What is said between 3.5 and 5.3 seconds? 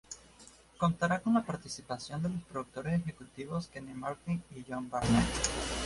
Kelly Martin y John Barnett.